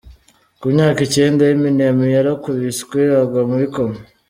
[0.59, 3.99] Ku myaka icyenda, Eminem yarakubiswe agwa muri coma.